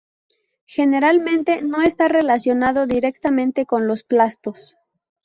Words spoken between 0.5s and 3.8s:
Generalmente no está relacionado directamente